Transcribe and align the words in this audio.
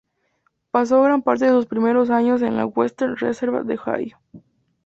Pasó 0.71 1.03
gran 1.03 1.21
parte 1.21 1.45
de 1.45 1.51
sus 1.51 1.67
primeros 1.67 2.09
años 2.09 2.41
en 2.41 2.57
la 2.57 2.65
Western 2.65 3.15
Reserve 3.17 3.63
de 3.65 3.75
Ohio. 3.75 4.17